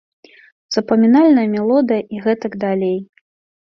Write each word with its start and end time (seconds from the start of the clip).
Запамінальная 0.77 1.45
мелодыя 1.55 2.01
і 2.17 2.25
гэтак 2.27 2.59
далей. 2.65 2.97